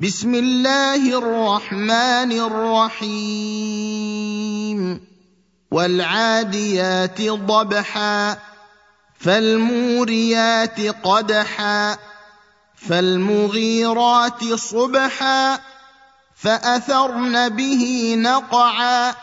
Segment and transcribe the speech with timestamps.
[0.00, 2.32] بسم الله الرحمن
[3.02, 5.00] الرحيم.
[5.70, 8.36] والعاديات ضبحا
[9.18, 11.98] فالموريات قدحا
[12.74, 15.58] فالمغيرات صبحا
[16.36, 19.14] فأثرن به نقعا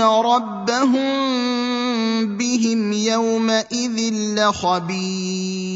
[0.00, 1.10] ربهم
[2.36, 5.70] بهم يومئذ لخبير